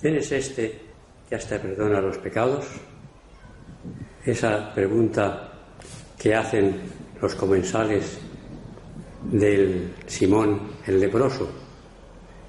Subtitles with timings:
[0.00, 0.80] ¿Quién es este
[1.28, 2.66] que hasta perdona los pecados?
[4.24, 5.52] Esa pregunta
[6.18, 6.76] que hacen
[7.20, 8.18] los comensales
[9.30, 11.48] del Simón el leproso,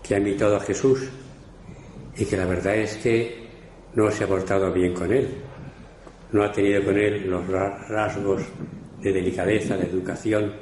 [0.03, 1.09] que ha invitado a Jesús
[2.17, 3.45] y que la verdad es que
[3.93, 5.27] no se ha portado bien con él,
[6.31, 8.41] no ha tenido con él los rasgos
[9.01, 10.53] de delicadeza, de educación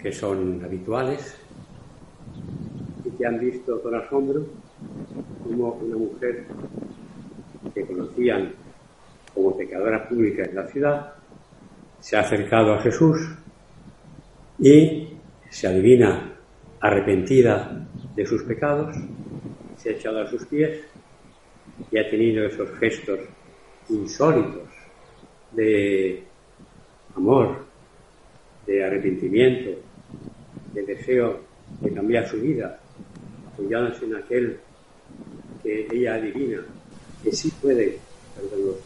[0.00, 1.36] que son habituales
[3.04, 4.46] y que han visto con asombro
[5.48, 6.44] como una mujer
[7.74, 8.52] que conocían
[9.34, 11.12] como pecadora pública en la ciudad
[12.00, 13.18] se ha acercado a Jesús
[14.58, 15.08] y
[15.50, 16.34] se adivina
[16.80, 18.96] arrepentida de sus pecados,
[19.76, 20.84] se ha echado a sus pies
[21.90, 23.20] y ha tenido esos gestos
[23.88, 24.68] insólitos
[25.52, 26.22] de
[27.16, 27.64] amor,
[28.66, 29.80] de arrepentimiento,
[30.74, 31.40] de deseo
[31.80, 32.78] de cambiar su vida,
[33.52, 34.60] apoyándose en aquel
[35.62, 36.64] que ella adivina
[37.22, 37.98] que sí puede
[38.34, 38.76] perdonar.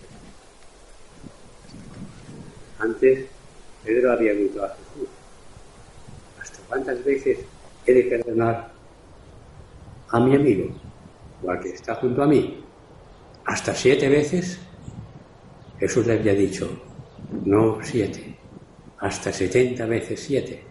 [2.78, 3.26] Antes,
[3.84, 5.08] Pedro había dicho a Jesús,
[6.40, 7.38] ¿hasta cuántas veces
[7.86, 8.72] he de perdonar
[10.08, 10.68] a mi amigo
[11.42, 12.64] o al que está junto a mí?
[13.44, 14.58] ¿Hasta siete veces?
[15.78, 16.70] Jesús le había dicho,
[17.44, 18.36] no siete,
[18.98, 20.62] hasta setenta veces siete,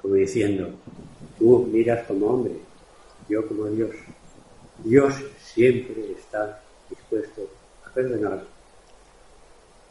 [0.00, 0.70] como diciendo,
[1.38, 2.54] tú miras como hombre,
[3.28, 3.90] yo como Dios.
[4.84, 7.48] Dios siempre está dispuesto
[7.84, 8.44] a perdonar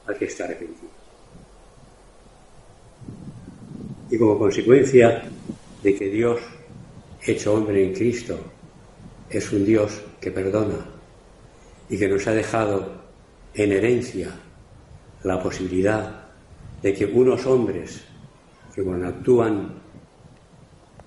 [0.06, 0.90] al que está arrepentido.
[4.10, 5.24] Y como consecuencia
[5.84, 6.40] de que Dios,
[7.22, 8.40] hecho hombre en Cristo,
[9.30, 10.86] es un Dios que perdona
[11.90, 12.92] y que nos ha dejado
[13.54, 14.30] en herencia
[15.24, 16.28] la posibilidad
[16.82, 18.04] de que unos hombres
[18.74, 19.74] que cuando actúan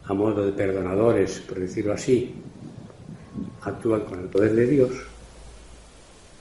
[0.04, 2.34] a modo de perdonadores, por decirlo así,
[3.62, 4.91] actúan con el poder de Dios,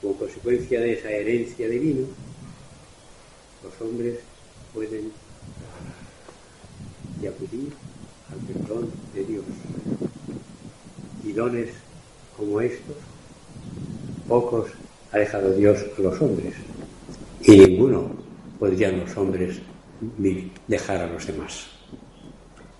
[0.00, 2.06] como consecuencia de esa herencia divina,
[3.62, 4.18] los hombres
[4.72, 5.12] pueden
[7.22, 7.72] y acudir
[8.30, 9.44] al perdón de Dios.
[11.24, 11.68] Y dones
[12.36, 12.96] como estos,
[14.26, 14.70] pocos
[15.12, 16.54] ha dejado Dios a los hombres,
[17.42, 18.10] y ninguno
[18.58, 19.58] podrían los hombres
[20.66, 21.66] dejar a los demás.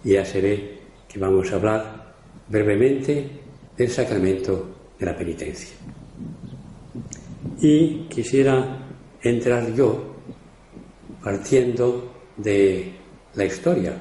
[0.04, 0.78] Ya se ve
[1.08, 2.14] que vamos a hablar
[2.48, 3.28] brevemente
[3.80, 5.74] del sacramento de la penitencia.
[7.62, 8.76] Y quisiera
[9.22, 10.16] entrar yo
[11.24, 12.92] partiendo de
[13.32, 13.94] la historia,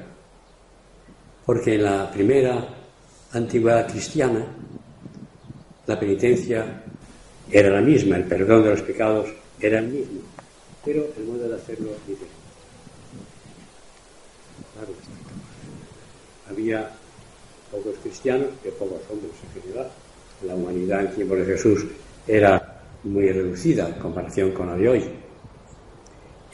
[1.46, 2.68] porque en la primera
[3.32, 4.44] antigüedad cristiana
[5.86, 6.82] la penitencia
[7.50, 10.20] era la misma, el perdón de los pecados era el mismo,
[10.84, 12.34] pero el modo de hacerlo diferente.
[16.50, 16.99] Había
[17.70, 19.88] pocos cristianos que pocos hombres en general.
[20.46, 21.86] La humanidad en tiempos de Jesús
[22.26, 25.04] era muy reducida en comparación con la de hoy.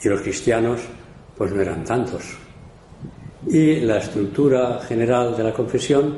[0.03, 0.81] Y los cristianos,
[1.37, 2.23] pues no eran tantos.
[3.47, 6.17] Y la estructura general de la confesión,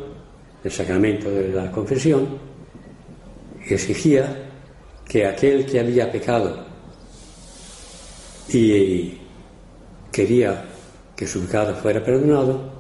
[0.64, 2.28] el sacramento de la confesión,
[3.68, 4.50] exigía
[5.06, 6.66] que aquel que había pecado
[8.52, 9.18] y
[10.12, 10.66] quería
[11.16, 12.72] que su pecado fuera perdonado,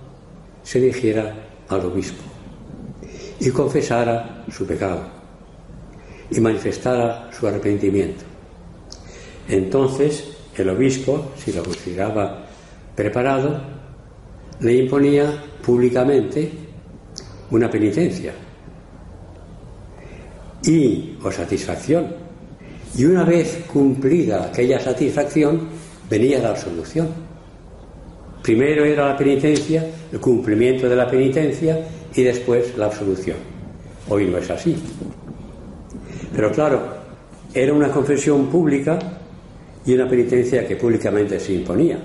[0.64, 2.24] se dirigiera al obispo
[3.40, 5.02] y confesara su pecado
[6.32, 8.24] y manifestara su arrepentimiento.
[9.48, 12.46] Entonces el obispo, si lo consideraba
[12.96, 13.62] preparado,
[14.60, 16.52] le imponía públicamente
[17.52, 18.34] una penitencia
[20.64, 22.08] y o satisfacción.
[22.96, 25.70] Y una vez cumplida aquella satisfacción,
[26.10, 27.08] venía la absolución.
[28.42, 33.38] Primero era la penitencia, el cumplimiento de la penitencia y después la absolución.
[34.10, 34.76] Hoy no es así.
[36.36, 36.82] Pero claro,
[37.54, 38.98] era una confesión pública
[39.86, 42.00] y una penitencia que públicamente se imponía.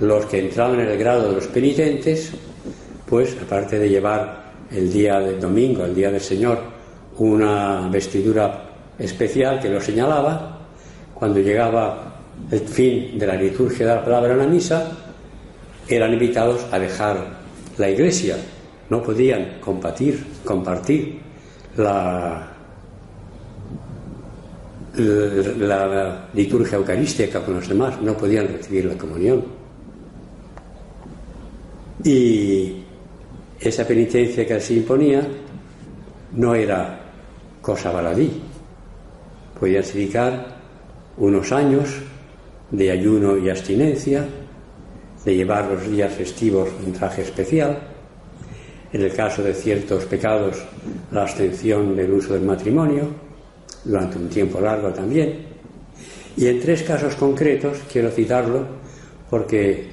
[0.00, 2.32] Los que entraban en el grado de los penitentes,
[3.06, 6.58] pues aparte de llevar el día del domingo, el día del Señor,
[7.18, 10.58] una vestidura especial que lo señalaba,
[11.14, 12.16] cuando llegaba
[12.50, 15.01] el fin de la liturgia de la palabra en la misa,
[15.96, 17.42] eran invitados a dejar
[17.78, 18.36] la iglesia.
[18.90, 21.20] No podían compartir, compartir
[21.76, 22.48] la,
[26.34, 29.44] liturgia eucarística con los demás, no podían recibir la comunión.
[32.04, 32.82] Y
[33.60, 35.26] esa penitencia que se imponía
[36.32, 37.00] no era
[37.62, 38.30] cosa baladí.
[39.58, 40.56] Podía significar
[41.16, 41.88] unos años
[42.70, 44.26] de ayuno y abstinencia,
[45.24, 47.78] de llevar los días festivos en traje especial,
[48.92, 50.62] en el caso de ciertos pecados,
[51.10, 53.08] la abstención del uso del matrimonio,
[53.84, 55.46] durante un tiempo largo también.
[56.36, 58.66] Y en tres casos concretos, quiero citarlo
[59.28, 59.90] porque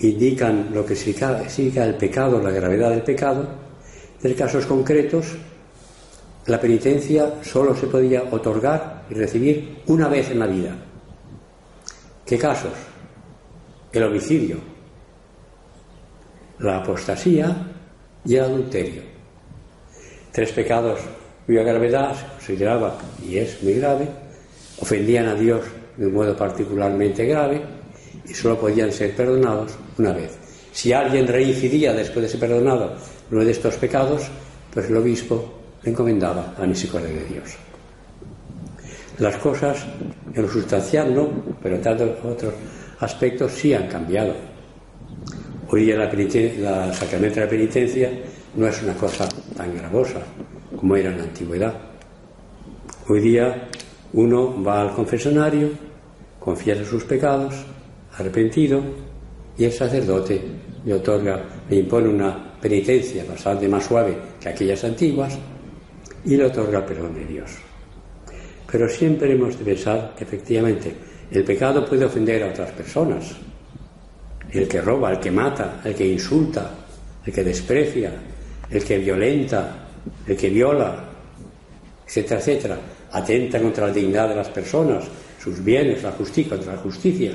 [0.00, 3.48] indican lo que significa el pecado, la gravedad del pecado,
[4.20, 5.26] tres casos concretos,
[6.46, 10.76] la penitencia solo se podía otorgar y recibir una vez en la vida.
[12.26, 12.91] ¿Qué casos?
[13.92, 14.56] El homicidio,
[16.60, 17.54] la apostasía
[18.24, 19.02] y el adulterio.
[20.32, 21.00] Tres pecados
[21.44, 24.08] cuya gravedad se consideraba, y es muy grave,
[24.80, 25.62] ofendían a Dios
[25.98, 27.60] de un modo particularmente grave
[28.26, 30.38] y solo podían ser perdonados una vez.
[30.72, 32.94] Si alguien reincidía después de ser perdonado
[33.30, 34.22] uno de estos pecados,
[34.72, 35.52] pues el obispo
[35.82, 37.56] le encomendaba a misericordia de Dios.
[39.18, 39.84] Las cosas
[40.34, 41.28] en lo sustancial no,
[41.62, 42.54] pero en tantos otros
[43.02, 44.32] aspectos sí han cambiado.
[45.68, 48.10] Hoy día la, la sacramento de la penitencia
[48.54, 50.22] no es una cosa tan gravosa
[50.76, 51.74] como era en la antigüedad.
[53.08, 53.68] Hoy día
[54.12, 55.70] uno va al confesionario,
[56.38, 57.54] confiesa sus pecados,
[58.16, 58.80] arrepentido,
[59.58, 60.40] y el sacerdote
[60.84, 65.36] le otorga, le impone una penitencia bastante más suave que aquellas antiguas
[66.24, 67.50] y le otorga el perdón de Dios.
[68.70, 73.34] Pero siempre hemos de pensar que efectivamente el pecado puede ofender a otras personas.
[74.50, 76.70] El que roba, el que mata, el que insulta,
[77.24, 78.12] el que desprecia,
[78.70, 79.88] el que violenta,
[80.26, 81.08] el que viola,
[82.06, 82.78] etcétera, etcétera,
[83.12, 85.04] atenta contra la dignidad de las personas,
[85.42, 87.32] sus bienes, la justicia, contra la justicia,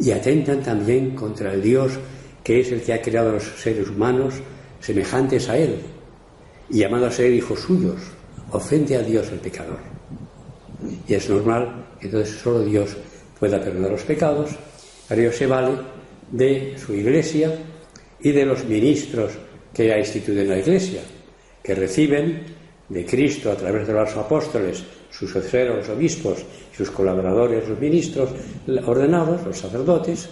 [0.00, 1.92] y atentan también contra el Dios
[2.42, 4.34] que es el que ha creado a los seres humanos
[4.80, 5.76] semejantes a Él,
[6.70, 8.00] y llamado a ser hijos suyos,
[8.50, 9.78] ofende a Dios el pecador.
[11.06, 12.96] Y es normal que entonces solo Dios
[13.42, 14.50] pueda perdonar los pecados,
[15.08, 15.72] pero ello se vale
[16.30, 17.52] de su iglesia
[18.20, 19.32] y de los ministros
[19.74, 21.00] que ha instituido en la iglesia,
[21.60, 22.44] que reciben
[22.88, 28.30] de Cristo a través de los apóstoles, sus sucesores, los obispos, sus colaboradores, los ministros
[28.86, 30.28] ordenados, los sacerdotes,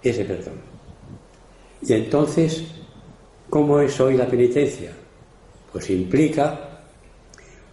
[0.00, 0.60] ese perdón.
[1.82, 2.66] Y entonces,
[3.50, 4.92] ¿cómo es hoy la penitencia?
[5.72, 6.84] Pues implica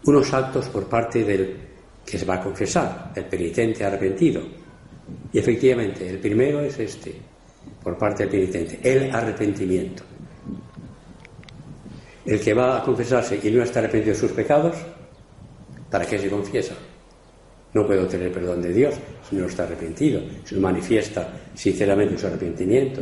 [0.06, 1.56] unos actos por parte del
[2.04, 4.61] que se va a confesar, el penitente arrepentido.
[5.34, 7.16] Y efectivamente, el primero es este,
[7.84, 10.04] por parte del penitente, el arrepentimiento.
[12.26, 14.76] El que va a confesarse y no está arrepentido de sus pecados,
[15.90, 16.76] ¿para qué se confiesa?
[17.74, 18.96] No puede obtener perdón de Dios
[19.30, 23.02] si no está arrepentido, si no manifiesta sinceramente su arrepentimiento.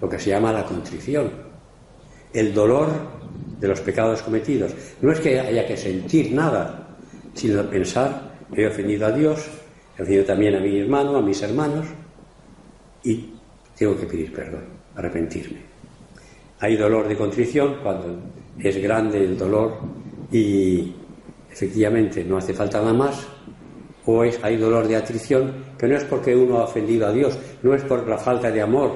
[0.00, 1.30] Lo que se llama la contrición.
[2.32, 2.88] El dolor
[3.60, 4.72] de los pecados cometidos.
[5.00, 6.96] No es que haya que sentir nada,
[7.34, 9.46] sino pensar, he ofendido a Dios,
[9.98, 11.86] he también a mi hermano, a mis hermanos,
[13.02, 13.30] y
[13.76, 14.64] tengo que pedir perdón,
[14.94, 15.58] arrepentirme.
[16.60, 18.20] Hay dolor de contrición cuando
[18.58, 19.78] es grande el dolor
[20.30, 20.92] y
[21.50, 23.26] efectivamente no hace falta nada más,
[24.06, 27.38] o es, hay dolor de atrición que no es porque uno ha ofendido a Dios,
[27.62, 28.92] no es por la falta de amor,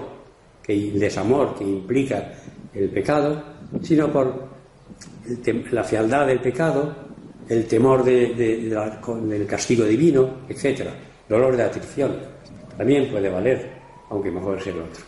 [0.62, 2.32] que, el desamor que implica
[2.72, 3.42] el pecado,
[3.82, 4.52] sino por
[5.70, 6.94] la fealdad del pecado,
[7.52, 10.88] el temor del castigo divino, etc.
[11.28, 12.16] Dolor de atrición
[12.78, 13.70] también puede valer,
[14.08, 15.04] aunque mejor es el otro.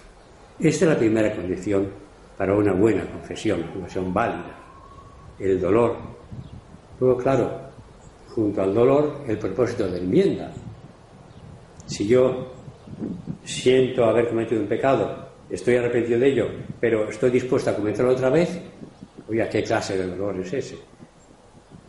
[0.60, 1.88] Esta es la primera condición
[2.36, 4.58] para una buena confesión, una confesión válida.
[5.38, 5.96] El dolor.
[7.00, 7.50] Luego, claro,
[8.34, 10.52] junto al dolor, el propósito de enmienda.
[11.86, 12.52] Si yo
[13.42, 16.48] siento haber cometido un pecado, estoy arrepentido de ello,
[16.78, 18.60] pero estoy dispuesto a cometerlo otra vez,
[19.28, 20.93] oiga, ¿qué clase de dolor es ese?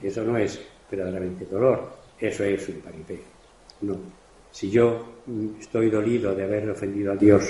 [0.05, 0.59] Eso no es
[0.89, 3.19] verdaderamente dolor, eso es un paripé.
[3.81, 3.97] No.
[4.51, 5.03] Si yo
[5.59, 7.43] estoy dolido de haber ofendido a Dios,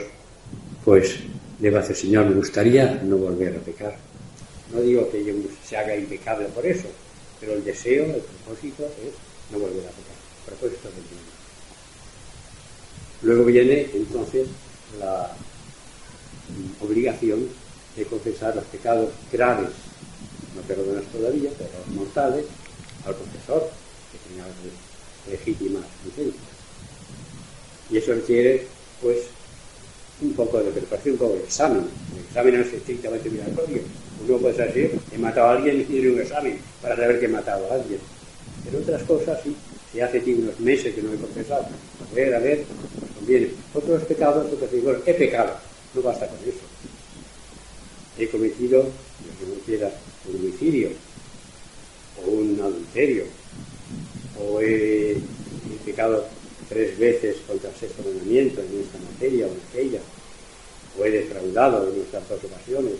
[0.85, 1.17] pues
[1.59, 3.97] debo hacer, Señor, me gustaría no volver a pecar.
[4.73, 5.33] No digo que yo
[5.65, 6.87] se haga impecable por eso,
[7.41, 9.13] pero el deseo, el propósito es
[9.51, 10.15] no volver a pecar.
[10.45, 11.31] Propósito del mundo.
[13.23, 14.47] Luego viene entonces
[14.97, 15.29] la
[16.79, 17.49] obligación
[17.97, 19.69] de confesar los pecados graves,
[20.65, 22.45] perdonas todavía, pero mortales,
[23.05, 23.69] al confesor,
[24.11, 24.45] que tenga
[25.29, 26.43] legítimas licencias.
[27.89, 28.67] Y eso requiere,
[29.01, 29.17] pues,
[30.21, 31.87] un poco de preparación, un poco de examen.
[32.15, 33.81] El examen es estrictamente obligatorio.
[34.27, 37.29] Uno puede decir, he matado a alguien y tiene un examen para saber que he
[37.29, 37.99] matado a alguien.
[38.63, 39.55] Pero otras cosas, sí,
[39.91, 42.63] si hace unos meses que no he confesado, a ver, a ver,
[43.15, 43.49] conviene.
[43.73, 45.53] Otros pecados, otros digo, he pecado,
[45.93, 46.59] no basta con eso.
[48.17, 49.91] He cometido, lo que no quiera,
[50.27, 50.89] un homicidio,
[52.25, 53.25] o un adulterio,
[54.39, 55.17] o he,
[55.85, 56.25] pecado
[56.67, 59.99] tres veces contra el sexto mandamiento en esta materia o en aquella,
[60.97, 62.93] o he defraudado en nuestras dos ocasiones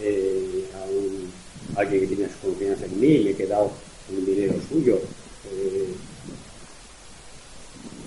[0.00, 3.72] eh, a, alguien que tiene confianza en mí, me he quedado
[4.16, 5.00] un dinero suyo.
[5.52, 5.86] Eh,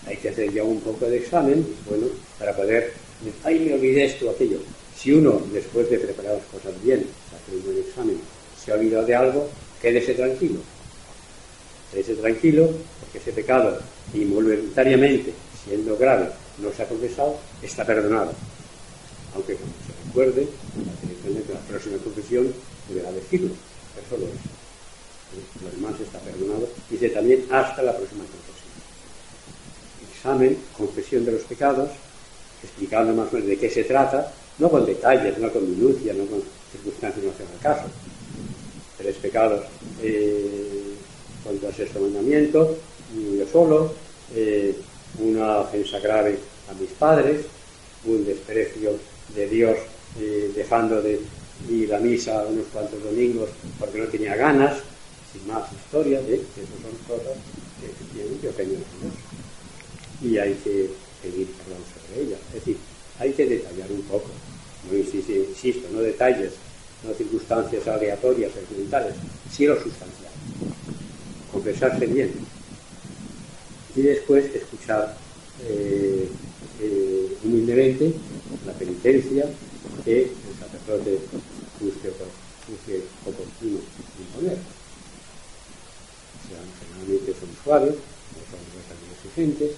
[0.05, 2.07] hay que hacer ya un poco de examen, bueno,
[2.37, 2.93] para poder,
[3.43, 4.59] ay, me olvidé esto, aquello.
[5.03, 7.05] Si uno, después de preparar las cosas bien,
[7.35, 8.17] hacer un buen examen,
[8.57, 9.49] se ha olvidado de algo,
[9.81, 10.61] quédese tranquilo.
[11.91, 12.69] Quédese tranquilo,
[13.01, 13.81] porque ese pecado,
[14.13, 16.29] involuntariamente, siendo grave,
[16.59, 18.31] no se ha confesado, está perdonado.
[19.35, 20.47] Aunque como se recuerde,
[21.51, 22.53] la próxima confesión
[22.87, 23.49] deberá decirlo,
[23.95, 25.65] pero solo eso.
[25.65, 26.69] Lo demás está perdonado.
[26.89, 28.71] Dice también hasta la próxima confesión.
[30.15, 31.89] Examen, confesión de los pecados,
[32.63, 36.25] explicando más o menos de qué se trata, no con detalles, no con minucia, no
[36.25, 36.41] con
[36.71, 37.85] circunstancias, no hacen el caso.
[38.97, 39.65] Tres pecados
[40.01, 40.93] eh,
[41.43, 42.77] contra el sexto mandamiento,
[43.37, 43.93] yo solo,
[44.35, 44.75] eh,
[45.19, 46.37] una ofensa grave
[46.69, 47.45] a mis padres,
[48.05, 48.97] un desprecio
[49.35, 49.77] de Dios
[50.19, 51.19] eh, dejando de
[51.69, 54.77] ir a misa unos cuantos domingos porque no tenía ganas,
[55.31, 56.41] sin más historia, ¿eh?
[56.41, 57.37] esas son cosas
[57.79, 60.25] que tienen que ofender a.
[60.25, 60.89] Y hay que
[61.21, 62.39] pedir perdón sobre ellas.
[62.49, 62.77] Es decir,
[63.19, 64.29] hay que detallar un poco.
[64.89, 66.53] No insisto, no detalles,
[67.03, 69.13] no circunstancias aleatorias, accidentales,
[69.51, 70.31] sí lo sustancial.
[71.51, 72.31] Confesarse bien.
[73.95, 75.15] Y después escuchar
[75.67, 76.27] eh,
[76.81, 78.13] eh, humildemente
[78.65, 79.45] la penitencia
[80.03, 81.19] que el sacerdote
[81.79, 82.09] juzgue,
[83.25, 83.79] oportuno
[84.19, 84.57] imponer.
[86.33, 88.59] O sea, generalmente son suaves, no son
[89.15, 89.71] exigentes,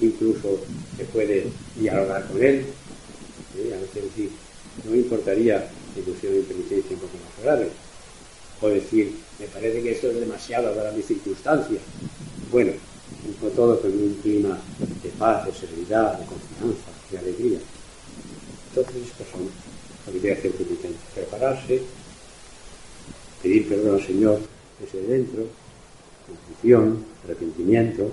[0.00, 0.60] incluso
[0.96, 1.46] se puede
[1.78, 2.64] dialogar con él,
[3.56, 4.30] a veces decir,
[4.84, 7.68] no me importaría que pusiera una penitencia un poco más grave,
[8.60, 11.78] o decir, me parece que esto es demasiado para mi circunstancia.
[12.50, 12.72] Bueno,
[13.40, 17.58] con todo con un clima de paz, de serenidad, de confianza, de alegría.
[18.68, 19.48] Entonces, estas son
[20.06, 20.52] lo que que hacer
[21.14, 21.82] Prepararse,
[23.42, 24.40] pedir perdón al Señor
[24.80, 25.46] desde dentro,
[26.26, 28.10] confusión, arrepentimiento,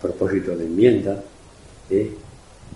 [0.00, 1.22] propósito de enmienda,
[1.90, 2.12] ¿eh?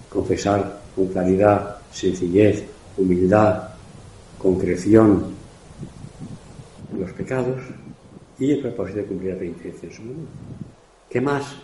[0.08, 2.64] confesar con claridad, sencillez,
[2.96, 3.68] humildad,
[4.38, 5.32] concreción
[6.98, 7.60] los pecados
[8.38, 10.30] y el propósito de cumplir la penitencia en su momento.
[11.08, 11.56] ¿Qué más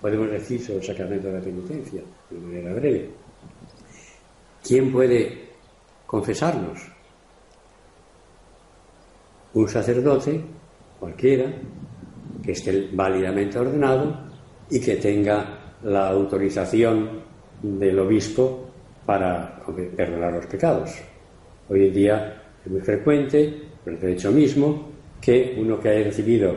[0.00, 2.02] podemos decir sobre el sacramento de la penitencia?
[2.30, 3.10] De manera breve.
[4.62, 5.48] ¿Quién puede
[6.06, 6.78] confesarnos?
[9.54, 10.40] Un sacerdote,
[10.98, 11.52] cualquiera,
[12.42, 14.21] que esté válidamente ordenado
[14.72, 17.20] y que tenga la autorización
[17.62, 18.70] del obispo
[19.04, 19.60] para
[19.94, 20.90] perdonar los pecados.
[21.68, 24.88] Hoy en día es muy frecuente, por el derecho mismo,
[25.20, 26.56] que uno que haya recibido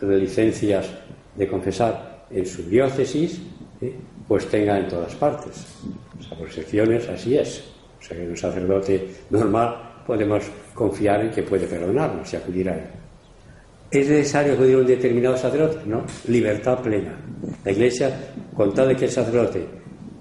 [0.00, 0.88] licencias
[1.34, 3.40] de confesar en su diócesis,
[3.80, 3.94] ¿eh?
[4.26, 5.66] pues tenga en todas partes.
[6.16, 7.64] O sea, por excepciones así es.
[7.98, 12.74] O sea, que un sacerdote normal podemos confiar en que puede perdonarnos y acudir a
[12.74, 12.97] él.
[13.90, 15.78] ¿Es necesario acudir un determinado sacerdote?
[15.86, 17.18] No, libertad plena.
[17.64, 19.64] La Iglesia, con tal de que el sacerdote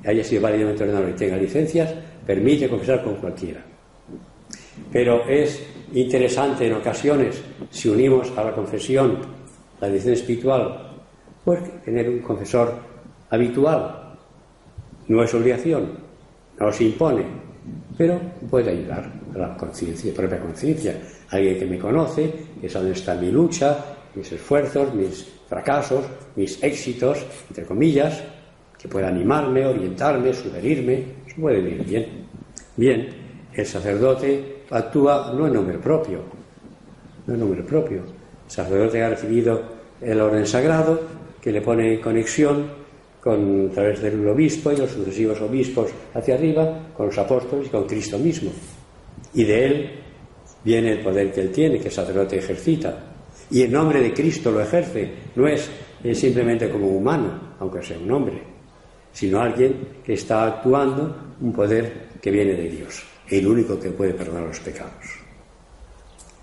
[0.05, 1.93] haya sido válidamente ordenado y tenga licencias,
[2.25, 3.62] permite confesar con cualquiera.
[4.91, 5.62] Pero es
[5.93, 9.19] interesante en ocasiones, si unimos a la confesión
[9.81, 10.93] la dirección espiritual,
[11.43, 12.74] pues tener un confesor
[13.29, 14.15] habitual.
[15.09, 15.91] No es obligación,
[16.59, 17.25] no se impone,
[17.97, 18.19] pero
[18.50, 20.95] puede ayudar a la conciencia, propia conciencia.
[21.29, 22.31] Alguien que me conoce,
[22.62, 23.77] que sabe dónde está mi lucha,
[24.15, 26.05] mis esfuerzos, mis fracasos,
[26.36, 28.24] mis éxitos, entre comillas,
[28.77, 32.05] que pueda animarme, orientarme, sugerirme, eso puede venir bien.
[32.75, 33.09] Bien,
[33.53, 36.21] el sacerdote actúa no en nombre propio,
[37.25, 38.03] no en nombre propio.
[38.45, 39.62] El sacerdote ha recibido
[40.00, 41.01] el orden sagrado
[41.41, 42.87] que le pone en conexión
[43.27, 47.69] con, a través del obispo y los sucesivos obispos hacia arriba, con los apóstoles y
[47.69, 48.51] con Cristo mismo.
[49.34, 49.91] Y de él
[50.63, 52.98] viene el poder que él tiene, que el sacerdote ejercita.
[53.51, 55.69] Y en nombre de Cristo lo ejerce, no es
[56.13, 58.41] simplemente como humano, aunque sea un hombre,
[59.12, 64.13] sino alguien que está actuando un poder que viene de Dios, el único que puede
[64.13, 65.03] perdonar los pecados.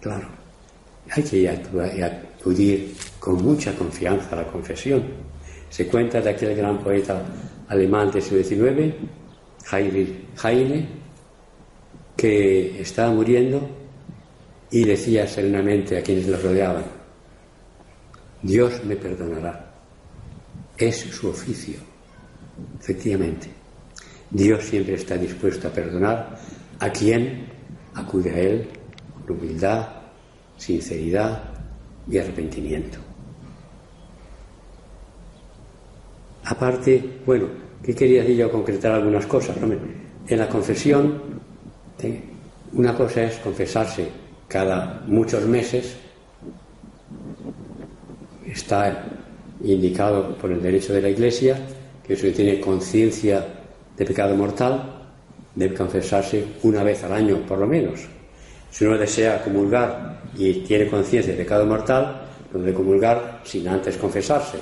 [0.03, 0.29] Claro.
[1.17, 1.49] hay que
[2.05, 5.03] acudir con mucha confianza a la confesión.
[5.75, 7.21] Se cuenta de aquel gran poeta
[7.67, 8.95] alemán del siglo XIX,
[9.73, 10.89] Heine,
[12.17, 13.61] que estaba muriendo
[14.71, 16.85] y decía serenamente a quienes lo rodeaban,
[18.41, 19.75] Dios me perdonará.
[20.77, 21.81] Es su oficio,
[22.79, 23.49] efectivamente.
[24.31, 26.39] Dios siempre está dispuesto a perdonar
[26.79, 27.49] a quien
[27.95, 28.69] acude a Él
[29.27, 29.89] con humildad,
[30.57, 31.43] sinceridad
[32.09, 33.14] y arrepentimiento.
[36.45, 37.47] Aparte, bueno,
[37.83, 39.57] ¿qué quería decir yo concretar algunas cosas?
[40.27, 41.23] En la confesión,
[42.75, 44.09] una cosa es confesarse
[44.49, 45.97] cada muchos meses,
[48.47, 49.05] está
[49.63, 51.57] indicado por el derecho de la Iglesia
[52.07, 53.45] que si tiene conciencia
[53.97, 55.07] de pecado mortal,
[55.55, 58.01] debe confesarse una vez al año por lo menos.
[58.71, 62.23] Si uno desea comulgar y tiene conciencia de pecado mortal,
[62.53, 64.59] no debe comulgar sin antes confesarse.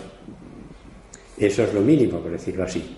[1.43, 2.97] Eso es lo mínimo, por decirlo así.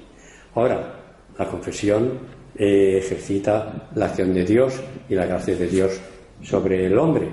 [0.55, 1.01] Ahora,
[1.39, 2.19] la confesión
[2.55, 5.99] eh, ejercita la acción de Dios y la gracia de Dios
[6.43, 7.27] sobre el hombre,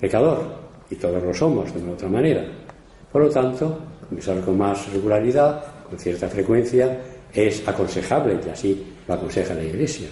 [0.00, 0.44] pecador,
[0.88, 2.44] y todos lo somos de una otra manera.
[3.10, 7.00] Por lo tanto, confesar con más regularidad, con cierta frecuencia,
[7.32, 10.06] es aconsejable y así lo aconseja la Iglesia.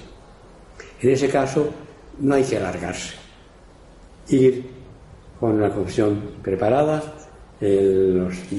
[1.01, 1.71] En ese caso,
[2.19, 3.15] no hay que alargarse.
[4.29, 4.67] Ir
[5.39, 7.01] con una confesión preparada,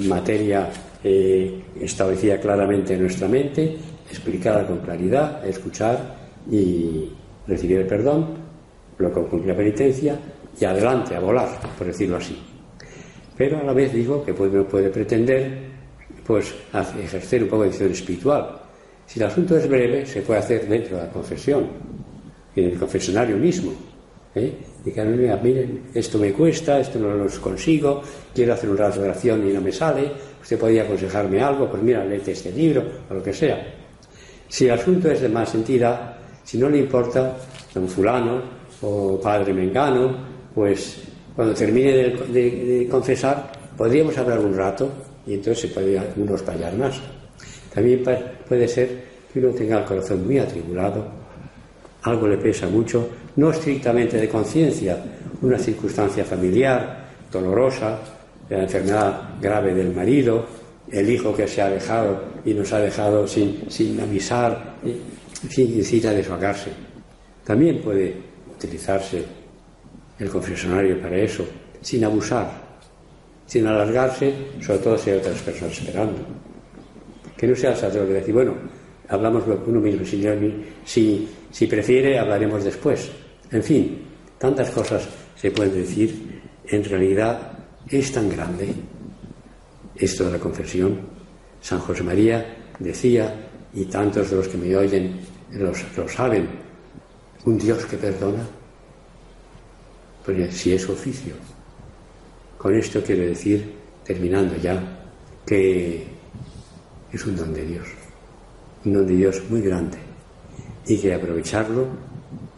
[0.07, 0.69] materia
[1.03, 3.75] eh, establecida claramente en nuestra mente,
[4.09, 6.15] explicada con claridad, escuchar
[6.49, 7.09] y
[7.47, 8.27] recibir el perdón,
[8.97, 10.17] luego cumplir la penitencia
[10.59, 12.37] y adelante a volar, por decirlo así.
[13.35, 15.73] Pero a la vez digo que puede, puede pretender
[16.25, 16.53] pues
[17.03, 18.59] ejercer un poco de acción espiritual.
[19.05, 21.67] Si el asunto es breve, se puede hacer dentro de la confesión,
[22.55, 23.73] en el confesionario mismo.
[24.35, 24.53] ¿eh?
[24.85, 28.01] Y que miren, esto me cuesta, esto no lo consigo,
[28.33, 30.11] quiero hacer una oración y no me sale,
[30.41, 33.65] usted podría aconsejarme algo, pues mira, léete este libro, o lo que sea.
[34.49, 37.37] Si el asunto es de más entidad, si no le importa,
[37.73, 38.41] don fulano
[38.81, 40.15] o padre mengano,
[40.53, 41.01] pues
[41.35, 44.89] cuando termine de, confesar, podríamos hablar un rato
[45.25, 46.99] y entonces se puede uno espallar más.
[47.73, 48.03] También
[48.47, 48.89] puede ser
[49.31, 51.07] que uno tenga el corazón muy atribulado,
[52.03, 54.97] algo le pesa mucho, no estrictamente de conciencia,
[55.41, 57.99] una circunstancia familiar, dolorosa,
[58.49, 60.45] la enfermedad grave del marido,
[60.91, 65.75] el hijo que se ha dejado y nos ha dejado sin, sin avisar, en fin,
[65.75, 66.71] necesita desvagarse.
[67.43, 68.15] También puede
[68.53, 69.23] utilizarse
[70.19, 71.45] el confesionario para eso,
[71.81, 72.49] sin abusar,
[73.45, 76.19] sin alargarse, sobre todo si hay otras personas esperando.
[77.35, 78.53] Que no sea el sacerdote decir, bueno,
[79.09, 80.05] hablamos uno mismo,
[80.85, 83.11] si, si prefiere, hablaremos después.
[83.53, 84.01] En fin,
[84.39, 86.41] tantas cosas se pueden decir.
[86.65, 87.51] En realidad
[87.87, 88.73] es tan grande
[89.95, 90.99] esto de la confesión.
[91.61, 93.31] San José María decía,
[93.73, 95.19] y tantos de los que me oyen
[95.51, 96.49] lo saben,
[97.45, 98.43] un Dios que perdona,
[100.25, 101.35] pues si es oficio.
[102.57, 103.71] Con esto quiero decir,
[104.03, 104.81] terminando ya,
[105.45, 106.07] que
[107.11, 107.87] es un don de Dios,
[108.85, 109.97] un don de Dios muy grande
[110.87, 111.87] y que aprovecharlo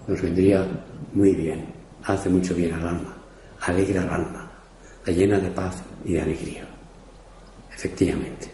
[0.07, 0.65] nos vendría
[1.13, 1.65] muy bien,
[2.03, 3.17] hace mucho bien al alma,
[3.61, 4.51] alegra al alma,
[5.05, 6.67] la llena de paz y de alegría.
[7.73, 8.49] Efectivamente,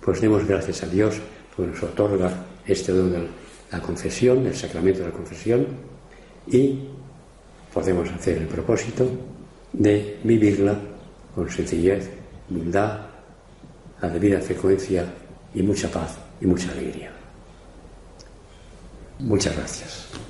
[0.00, 1.16] pues demos gracias a Dios
[1.56, 2.32] por nos otorga
[2.66, 3.28] este don de
[3.70, 5.66] la confesión, el sacramento de la confesión,
[6.46, 6.80] y
[7.72, 9.08] podemos hacer el propósito
[9.72, 10.76] de vivirla
[11.34, 12.10] con sencillez,
[12.48, 13.00] humildad,
[14.00, 15.04] la debida frecuencia
[15.54, 17.12] y mucha paz y mucha alegría.
[19.18, 20.29] Muchas gracias.